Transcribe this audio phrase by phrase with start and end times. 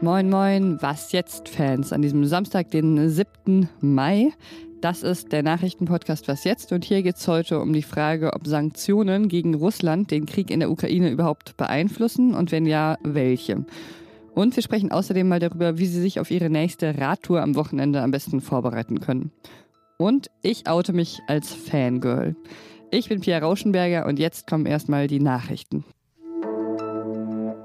[0.00, 1.92] Moin, moin, was jetzt, Fans?
[1.92, 3.68] An diesem Samstag, den 7.
[3.80, 4.32] Mai.
[4.80, 8.46] Das ist der Nachrichtenpodcast Was jetzt und hier geht es heute um die Frage, ob
[8.46, 13.64] Sanktionen gegen Russland den Krieg in der Ukraine überhaupt beeinflussen und wenn ja, welche.
[14.34, 18.02] Und wir sprechen außerdem mal darüber, wie Sie sich auf Ihre nächste Radtour am Wochenende
[18.02, 19.32] am besten vorbereiten können.
[19.96, 22.36] Und ich oute mich als Fangirl.
[22.92, 25.84] Ich bin Pia Rauschenberger und jetzt kommen erstmal die Nachrichten.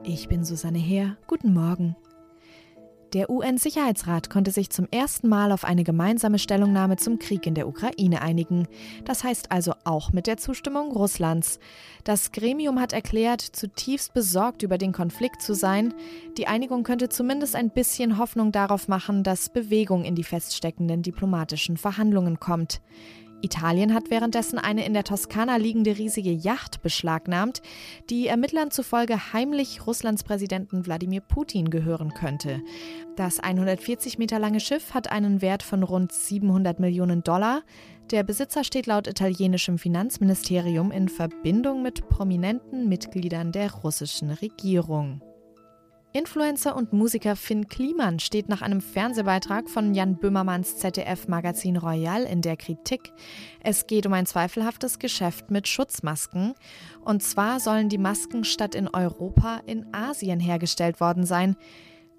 [0.03, 1.15] Ich bin Susanne Heer.
[1.27, 1.95] Guten Morgen.
[3.13, 7.67] Der UN-Sicherheitsrat konnte sich zum ersten Mal auf eine gemeinsame Stellungnahme zum Krieg in der
[7.67, 8.67] Ukraine einigen.
[9.03, 11.59] Das heißt also auch mit der Zustimmung Russlands.
[12.03, 15.93] Das Gremium hat erklärt, zutiefst besorgt über den Konflikt zu sein.
[16.37, 21.75] Die Einigung könnte zumindest ein bisschen Hoffnung darauf machen, dass Bewegung in die feststeckenden diplomatischen
[21.75, 22.81] Verhandlungen kommt.
[23.41, 27.61] Italien hat währenddessen eine in der Toskana liegende riesige Yacht beschlagnahmt,
[28.09, 32.61] die Ermittlern zufolge heimlich Russlands Präsidenten Wladimir Putin gehören könnte.
[33.15, 37.63] Das 140 Meter lange Schiff hat einen Wert von rund 700 Millionen Dollar.
[38.11, 45.21] Der Besitzer steht laut italienischem Finanzministerium in Verbindung mit prominenten Mitgliedern der russischen Regierung.
[46.13, 52.41] Influencer und Musiker Finn Kliman steht nach einem Fernsehbeitrag von Jan Böhmermanns ZDF-Magazin Royal in
[52.41, 53.13] der Kritik.
[53.63, 56.53] Es geht um ein zweifelhaftes Geschäft mit Schutzmasken.
[57.05, 61.55] Und zwar sollen die Masken statt in Europa in Asien hergestellt worden sein.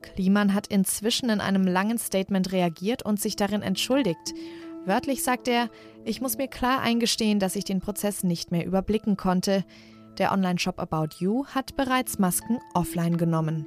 [0.00, 4.32] Kliman hat inzwischen in einem langen Statement reagiert und sich darin entschuldigt.
[4.86, 5.68] Wörtlich sagt er,
[6.06, 9.66] ich muss mir klar eingestehen, dass ich den Prozess nicht mehr überblicken konnte.
[10.16, 13.66] Der Online-Shop About You hat bereits Masken offline genommen.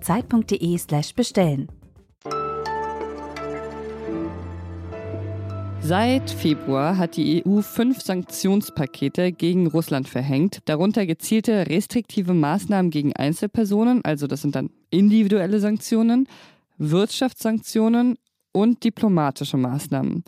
[0.00, 1.68] zeit.de/slash bestellen.
[5.82, 13.16] Seit Februar hat die EU fünf Sanktionspakete gegen Russland verhängt, darunter gezielte restriktive Maßnahmen gegen
[13.16, 16.28] Einzelpersonen, also das sind dann individuelle Sanktionen,
[16.76, 18.18] Wirtschaftssanktionen
[18.52, 20.22] und diplomatische Maßnahmen.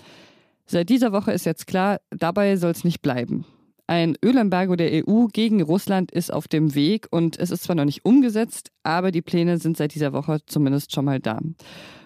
[0.66, 3.44] Seit dieser Woche ist jetzt klar, dabei soll es nicht bleiben.
[3.92, 7.84] Ein Ölembargo der EU gegen Russland ist auf dem Weg und es ist zwar noch
[7.84, 11.38] nicht umgesetzt, aber die Pläne sind seit dieser Woche zumindest schon mal da.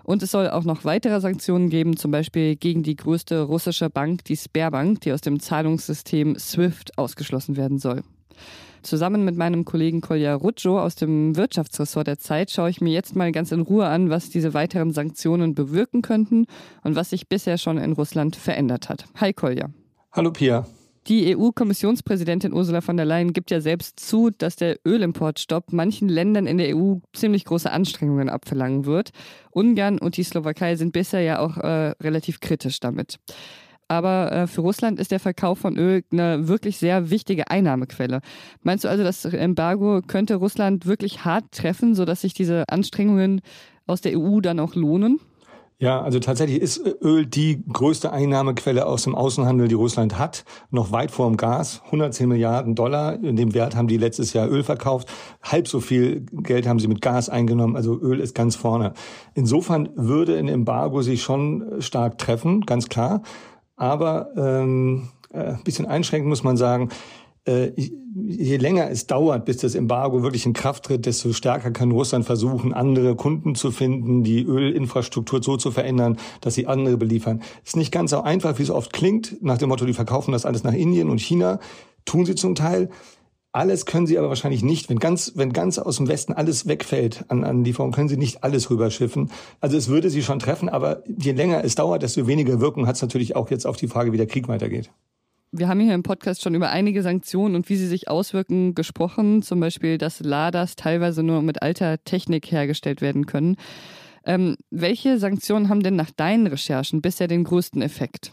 [0.02, 4.24] Und es soll auch noch weitere Sanktionen geben, zum Beispiel gegen die größte russische Bank,
[4.24, 8.02] die Sberbank, die aus dem Zahlungssystem SWIFT ausgeschlossen werden soll.
[8.82, 13.14] Zusammen mit meinem Kollegen Kolja Rutschow aus dem Wirtschaftsressort der Zeit schaue ich mir jetzt
[13.14, 16.46] mal ganz in Ruhe an, was diese weiteren Sanktionen bewirken könnten
[16.82, 19.04] und was sich bisher schon in Russland verändert hat.
[19.20, 19.70] Hi Kolja.
[20.10, 20.66] Hallo Pia.
[21.08, 26.48] Die EU-Kommissionspräsidentin Ursula von der Leyen gibt ja selbst zu, dass der Ölimportstopp manchen Ländern
[26.48, 29.10] in der EU ziemlich große Anstrengungen abverlangen wird.
[29.52, 33.20] Ungarn und die Slowakei sind bisher ja auch äh, relativ kritisch damit.
[33.86, 38.20] Aber äh, für Russland ist der Verkauf von Öl eine wirklich sehr wichtige Einnahmequelle.
[38.62, 43.42] Meinst du also, das Embargo könnte Russland wirklich hart treffen, sodass sich diese Anstrengungen
[43.86, 45.20] aus der EU dann auch lohnen?
[45.78, 50.90] Ja, also tatsächlich ist Öl die größte Einnahmequelle aus dem Außenhandel, die Russland hat, noch
[50.90, 51.82] weit vor dem Gas.
[51.86, 55.06] 110 Milliarden Dollar, in dem Wert haben die letztes Jahr Öl verkauft.
[55.42, 58.94] Halb so viel Geld haben sie mit Gas eingenommen, also Öl ist ganz vorne.
[59.34, 63.20] Insofern würde ein Embargo sich schon stark treffen, ganz klar.
[63.76, 69.58] Aber ähm, äh, ein bisschen einschränken muss man sagen, äh, je länger es dauert, bis
[69.58, 74.24] das Embargo wirklich in Kraft tritt, desto stärker kann Russland versuchen, andere Kunden zu finden,
[74.24, 77.42] die Ölinfrastruktur so zu verändern, dass sie andere beliefern.
[77.64, 80.44] Ist nicht ganz so einfach, wie es oft klingt, nach dem Motto, die verkaufen das
[80.44, 81.60] alles nach Indien und China.
[82.04, 82.88] Tun sie zum Teil.
[83.52, 84.90] Alles können sie aber wahrscheinlich nicht.
[84.90, 88.44] Wenn ganz, wenn ganz aus dem Westen alles wegfällt an, an Lieferungen, können sie nicht
[88.44, 89.30] alles rüberschiffen.
[89.60, 92.96] Also es würde sie schon treffen, aber je länger es dauert, desto weniger Wirkung hat
[92.96, 94.90] es natürlich auch jetzt auf die Frage, wie der Krieg weitergeht.
[95.58, 99.40] Wir haben hier im Podcast schon über einige Sanktionen und wie sie sich auswirken gesprochen.
[99.40, 103.56] Zum Beispiel, dass Laders teilweise nur mit alter Technik hergestellt werden können.
[104.26, 108.32] Ähm, welche Sanktionen haben denn nach deinen Recherchen bisher den größten Effekt?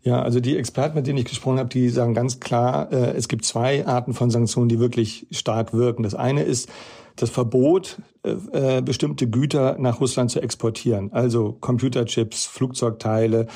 [0.00, 3.28] Ja, also die Experten, mit denen ich gesprochen habe, die sagen ganz klar, äh, es
[3.28, 6.04] gibt zwei Arten von Sanktionen, die wirklich stark wirken.
[6.04, 6.70] Das eine ist
[7.16, 13.46] das Verbot, äh, äh bestimmte Güter nach Russland zu exportieren, also Computerchips, Flugzeugteile,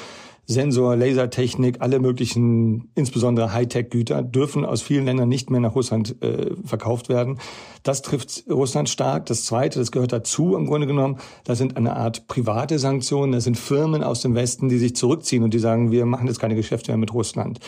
[0.51, 6.57] Sensor, Lasertechnik, alle möglichen, insbesondere Hightech-Güter, dürfen aus vielen Ländern nicht mehr nach Russland äh,
[6.65, 7.39] verkauft werden.
[7.85, 9.27] Das trifft Russland stark.
[9.27, 13.33] Das Zweite, das gehört dazu im Grunde genommen, das sind eine Art private Sanktionen.
[13.33, 16.41] Das sind Firmen aus dem Westen, die sich zurückziehen und die sagen, wir machen jetzt
[16.41, 17.61] keine Geschäfte mehr mit Russland.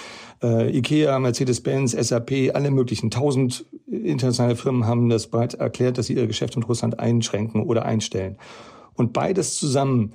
[0.43, 6.14] Äh, Ikea, Mercedes-Benz, SAP, alle möglichen tausend internationale Firmen haben das bereits erklärt, dass sie
[6.14, 8.38] ihre Geschäfte mit Russland einschränken oder einstellen.
[8.94, 10.14] Und beides zusammen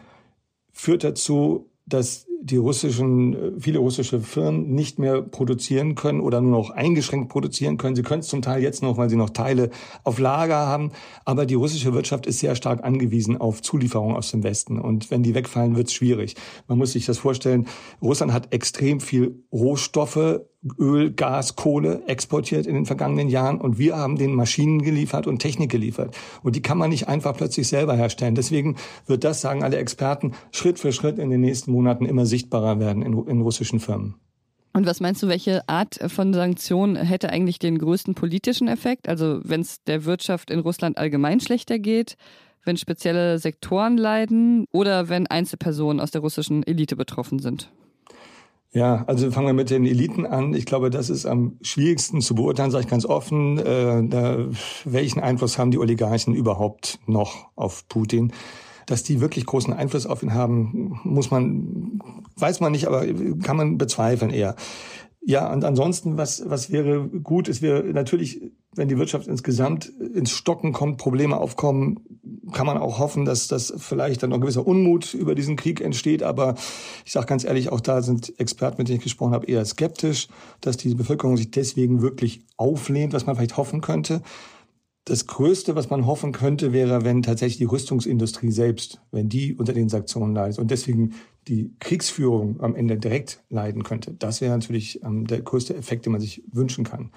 [0.71, 6.51] führt dazu, dass die russischen, äh, viele russische Firmen nicht mehr produzieren können oder nur
[6.51, 7.95] noch eingeschränkt produzieren können.
[7.95, 9.69] Sie können es zum Teil jetzt noch, weil sie noch Teile
[10.03, 10.91] auf Lager haben.
[11.25, 14.79] Aber die russische Wirtschaft ist sehr stark angewiesen auf Zulieferungen aus dem Westen.
[14.79, 16.35] Und wenn die wegfallen, wird es schwierig.
[16.67, 17.67] Man muss sich das vorstellen.
[18.01, 20.41] Russland hat extrem viel Rohstoffe,
[20.79, 25.39] Öl, Gas, Kohle exportiert in den vergangenen Jahren und wir haben den Maschinen geliefert und
[25.39, 26.15] Technik geliefert.
[26.43, 28.35] Und die kann man nicht einfach plötzlich selber herstellen.
[28.35, 28.75] Deswegen
[29.05, 33.01] wird das, sagen alle Experten, Schritt für Schritt in den nächsten Monaten immer sichtbarer werden
[33.03, 34.15] in, in russischen Firmen.
[34.73, 39.09] Und was meinst du, welche Art von Sanktionen hätte eigentlich den größten politischen Effekt?
[39.09, 42.15] Also wenn es der Wirtschaft in Russland allgemein schlechter geht,
[42.63, 47.71] wenn spezielle Sektoren leiden oder wenn Einzelpersonen aus der russischen Elite betroffen sind?
[48.73, 50.53] Ja, also fangen wir mit den Eliten an.
[50.53, 53.57] Ich glaube, das ist am schwierigsten zu beurteilen, sage ich ganz offen.
[53.57, 54.45] Äh, da,
[54.83, 58.33] welchen Einfluss haben die Oligarchen überhaupt noch auf Putin?
[58.85, 61.99] Dass die wirklich großen Einfluss auf ihn haben, muss man,
[62.35, 63.05] weiß man nicht, aber
[63.41, 64.55] kann man bezweifeln eher.
[65.21, 67.49] Ja, und ansonsten, was, was wäre gut?
[67.49, 68.41] Es wäre natürlich,
[68.75, 71.99] wenn die Wirtschaft insgesamt ins Stocken kommt, Probleme aufkommen,
[72.51, 76.23] kann man auch hoffen, dass das vielleicht dann noch gewisser Unmut über diesen Krieg entsteht.
[76.23, 76.55] Aber
[77.05, 80.27] ich sage ganz ehrlich, auch da sind Experten, mit denen ich gesprochen habe, eher skeptisch,
[80.61, 84.21] dass die Bevölkerung sich deswegen wirklich auflehnt, was man vielleicht hoffen könnte.
[85.05, 89.71] Das Größte, was man hoffen könnte, wäre, wenn tatsächlich die Rüstungsindustrie selbst, wenn die unter
[89.71, 91.13] den Sanktionen leidet und deswegen
[91.47, 94.13] die Kriegsführung am Ende direkt leiden könnte.
[94.13, 97.11] Das wäre natürlich ähm, der größte Effekt, den man sich wünschen kann.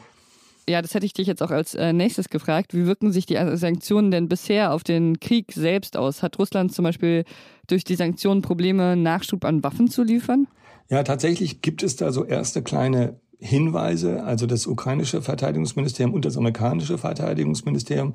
[0.70, 2.74] Ja, das hätte ich dich jetzt auch als äh, nächstes gefragt.
[2.74, 6.22] Wie wirken sich die Sanktionen denn bisher auf den Krieg selbst aus?
[6.22, 7.24] Hat Russland zum Beispiel
[7.66, 10.46] durch die Sanktionen Probleme, Nachschub an Waffen zu liefern?
[10.88, 16.36] Ja, tatsächlich gibt es da so erste kleine Hinweise, also das ukrainische Verteidigungsministerium und das
[16.36, 18.12] amerikanische Verteidigungsministerium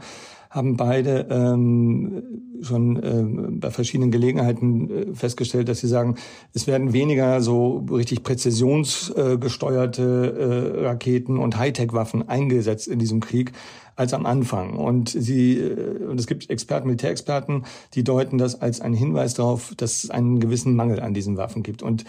[0.51, 2.21] haben beide ähm,
[2.61, 6.15] schon ähm, bei verschiedenen Gelegenheiten äh, festgestellt, dass sie sagen,
[6.53, 13.51] es werden weniger so richtig präzisionsgesteuerte äh, Raketen und Hightech-Waffen eingesetzt in diesem Krieg
[13.97, 14.77] als am Anfang.
[14.77, 19.73] Und sie äh, und es gibt Experten, Militärexperten, die deuten das als einen Hinweis darauf,
[19.75, 21.83] dass es einen gewissen Mangel an diesen Waffen gibt.
[21.83, 22.05] Und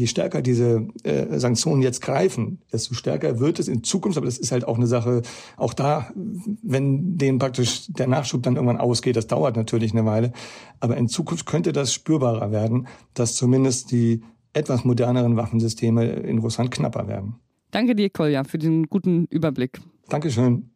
[0.00, 4.16] je stärker diese äh, Sanktionen jetzt greifen, desto stärker wird es in Zukunft.
[4.16, 5.20] Aber das ist halt auch eine Sache,
[5.58, 10.32] auch da, wenn denen praktisch der Nachschub dann irgendwann ausgeht, das dauert natürlich eine Weile.
[10.80, 14.22] Aber in Zukunft könnte das spürbarer werden, dass zumindest die
[14.54, 17.36] etwas moderneren Waffensysteme in Russland knapper werden.
[17.70, 19.80] Danke dir, Kolja, für den guten Überblick.
[20.08, 20.70] Dankeschön.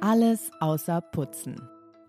[0.00, 1.56] Alles außer Putzen.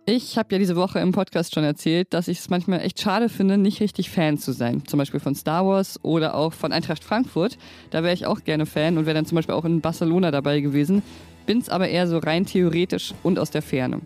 [0.09, 3.27] Ich habe ja diese Woche im Podcast schon erzählt, dass ich es manchmal echt schade
[3.27, 4.87] finde, nicht richtig Fan zu sein.
[4.87, 7.57] Zum Beispiel von Star Wars oder auch von Eintracht Frankfurt.
[7.89, 10.61] Da wäre ich auch gerne Fan und wäre dann zum Beispiel auch in Barcelona dabei
[10.61, 11.03] gewesen.
[11.45, 13.99] Bin es aber eher so rein theoretisch und aus der Ferne.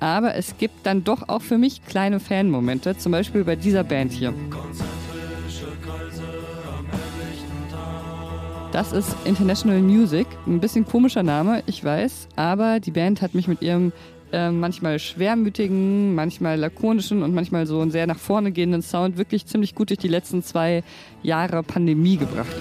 [0.00, 4.10] Aber es gibt dann doch auch für mich kleine Fan-Momente, zum Beispiel bei dieser Band
[4.10, 4.34] hier.
[8.72, 10.26] Das ist International Music.
[10.48, 13.92] Ein bisschen komischer Name, ich weiß, aber die Band hat mich mit ihrem
[14.32, 19.46] äh, manchmal schwermütigen, manchmal lakonischen und manchmal so einen sehr nach vorne gehenden Sound wirklich
[19.46, 20.82] ziemlich gut durch die letzten zwei
[21.22, 22.54] Jahre Pandemie gebracht.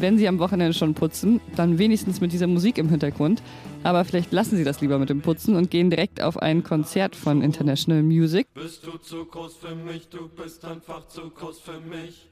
[0.00, 3.42] Wenn Sie am Wochenende schon putzen, dann wenigstens mit dieser Musik im Hintergrund.
[3.82, 7.16] Aber vielleicht lassen Sie das lieber mit dem Putzen und gehen direkt auf ein Konzert
[7.16, 8.46] von International Music.
[8.54, 12.28] Bist du zu groß für mich, du bist einfach zu groß für mich.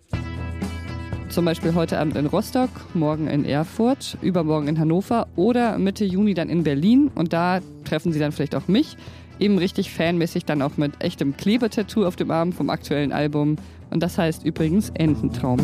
[1.30, 6.32] Zum Beispiel heute Abend in Rostock, morgen in Erfurt, übermorgen in Hannover oder Mitte Juni
[6.32, 7.10] dann in Berlin.
[7.14, 8.96] Und da treffen Sie dann vielleicht auch mich.
[9.38, 13.56] Eben richtig fanmäßig dann auch mit echtem Klebetattoo auf dem Arm vom aktuellen Album.
[13.90, 15.58] Und das heißt übrigens Ententraum.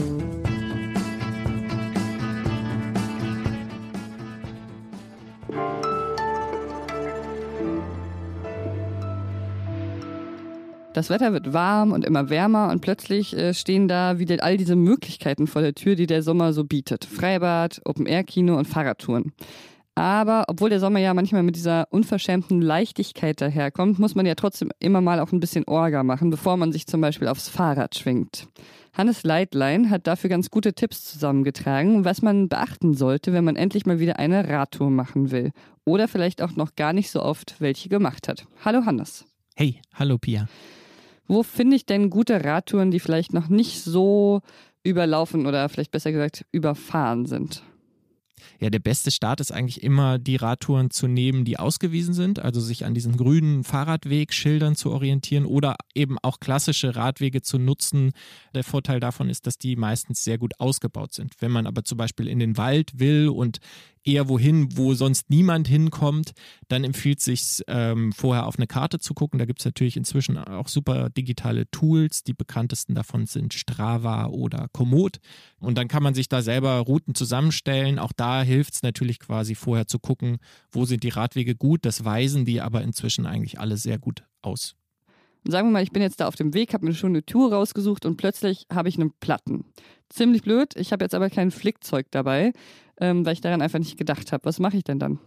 [10.95, 14.77] Das Wetter wird warm und immer wärmer und plötzlich äh, stehen da wieder all diese
[14.77, 17.05] Möglichkeiten vor der Tür, die der Sommer so bietet.
[17.05, 19.33] Freibad, Open-Air-Kino und Fahrradtouren.
[19.97, 24.71] Aber obwohl der Sommer ja manchmal mit dieser unverschämten Leichtigkeit daherkommt, muss man ja trotzdem
[24.79, 28.47] immer mal auch ein bisschen Orga machen, bevor man sich zum Beispiel aufs Fahrrad schwingt.
[28.93, 33.85] Hannes Leitlein hat dafür ganz gute Tipps zusammengetragen, was man beachten sollte, wenn man endlich
[33.85, 35.51] mal wieder eine Radtour machen will.
[35.85, 38.47] Oder vielleicht auch noch gar nicht so oft welche gemacht hat.
[38.65, 39.25] Hallo Hannes.
[39.57, 40.47] Hey, hallo Pia.
[41.27, 44.43] Wo finde ich denn gute Radtouren, die vielleicht noch nicht so
[44.83, 47.63] überlaufen oder vielleicht besser gesagt überfahren sind?
[48.61, 52.61] Ja, der beste Start ist eigentlich immer, die Radtouren zu nehmen, die ausgewiesen sind, also
[52.61, 58.13] sich an diesen grünen Fahrradwegschildern zu orientieren oder eben auch klassische Radwege zu nutzen.
[58.55, 61.35] Der Vorteil davon ist, dass die meistens sehr gut ausgebaut sind.
[61.41, 63.59] Wenn man aber zum Beispiel in den Wald will und
[64.05, 66.33] eher wohin, wo sonst niemand hinkommt,
[66.69, 69.39] dann empfiehlt es sich ähm, vorher auf eine Karte zu gucken.
[69.39, 72.23] Da gibt es natürlich inzwischen auch super digitale Tools.
[72.23, 75.19] Die bekanntesten davon sind Strava oder Komoot.
[75.59, 77.99] Und dann kann man sich da selber Routen zusammenstellen.
[77.99, 80.39] Auch da hilft es natürlich quasi vorher zu gucken,
[80.71, 81.85] wo sind die Radwege gut.
[81.85, 84.77] Das weisen die aber inzwischen eigentlich alle sehr gut aus.
[85.47, 87.53] sagen wir mal, ich bin jetzt da auf dem Weg, habe mir schon eine Tour
[87.53, 89.65] rausgesucht und plötzlich habe ich einen Platten.
[90.11, 92.53] Ziemlich blöd, ich habe jetzt aber kein Flickzeug dabei
[93.01, 94.45] ähm, weil ich daran einfach nicht gedacht habe.
[94.45, 95.19] Was mache ich denn dann?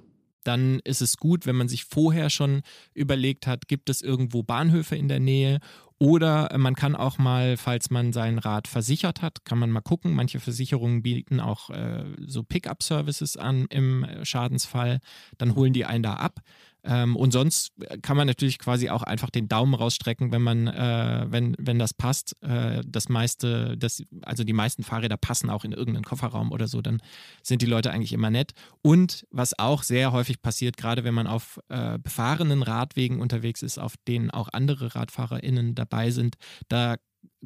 [0.47, 2.61] dann ist es gut, wenn man sich vorher schon
[2.93, 5.59] überlegt hat, gibt es irgendwo Bahnhöfe in der Nähe
[5.99, 10.13] oder man kann auch mal, falls man sein Rad versichert hat, kann man mal gucken.
[10.13, 14.99] Manche Versicherungen bieten auch äh, so Pickup-Services an im Schadensfall.
[15.37, 16.41] Dann holen die einen da ab.
[16.87, 21.25] Ähm, und sonst kann man natürlich quasi auch einfach den Daumen rausstrecken, wenn man, äh,
[21.27, 22.41] wenn, wenn das passt.
[22.41, 26.81] Äh, das meiste, das, also die meisten Fahrräder passen auch in irgendeinen Kofferraum oder so,
[26.81, 27.01] dann
[27.43, 28.53] sind die Leute eigentlich immer nett.
[28.81, 33.79] Und was auch sehr häufig passiert, gerade wenn man auf äh, befahrenen Radwegen unterwegs ist,
[33.79, 36.35] auf denen auch andere RadfahrerInnen dabei sind,
[36.67, 36.95] da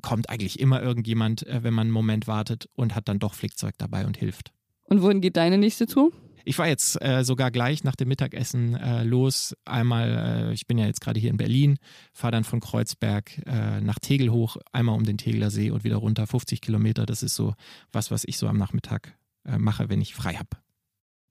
[0.02, 3.76] kommt eigentlich immer irgendjemand, äh, wenn man einen Moment wartet und hat dann doch Flickzeug
[3.78, 4.52] dabei und hilft.
[4.86, 6.12] Und wohin geht deine nächste Tour?
[6.44, 9.56] Ich war jetzt äh, sogar gleich nach dem Mittagessen äh, los.
[9.66, 11.78] Einmal, äh, ich bin ja jetzt gerade hier in Berlin,
[12.14, 15.98] fahre dann von Kreuzberg äh, nach Tegel hoch, einmal um den Tegeler See und wieder
[15.98, 17.06] runter, 50 Kilometer.
[17.06, 17.54] Das ist so
[17.92, 20.50] was, was ich so am Nachmittag äh, mache, wenn ich frei habe.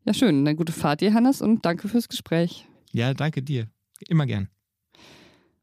[0.05, 0.47] Ja, schön.
[0.47, 2.67] Eine gute Fahrt dir, Hannes, und danke fürs Gespräch.
[2.93, 3.69] Ja, danke dir.
[4.09, 4.49] Immer gern.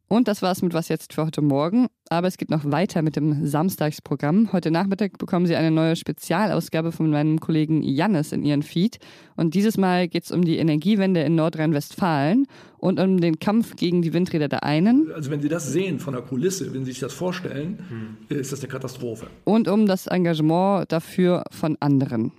[0.10, 1.88] Und das war's mit Was jetzt für heute Morgen.
[2.10, 4.54] Aber es geht noch weiter mit dem Samstagsprogramm.
[4.54, 9.00] Heute Nachmittag bekommen Sie eine neue Spezialausgabe von meinem Kollegen Jannis in Ihren Feed.
[9.36, 12.48] Und dieses Mal geht es um die Energiewende in Nordrhein-Westfalen
[12.78, 15.12] und um den Kampf gegen die Windräder der einen.
[15.12, 18.38] Also wenn Sie das sehen von der Kulisse, wenn Sie sich das vorstellen, hm.
[18.38, 19.28] ist das eine Katastrophe.
[19.44, 22.32] Und um das Engagement dafür von anderen.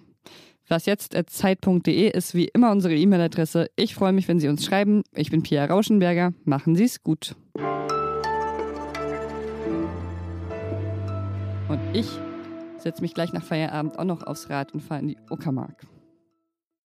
[0.71, 3.71] Was jetzt Zeit.de ist wie immer unsere E-Mail-Adresse.
[3.75, 5.03] Ich freue mich, wenn Sie uns schreiben.
[5.15, 6.35] Ich bin Pia Rauschenberger.
[6.45, 7.37] Machen Sie es gut.
[11.69, 12.07] Und ich
[12.77, 15.87] setze mich gleich nach Feierabend auch noch aufs Rad und fahre in die Uckermark.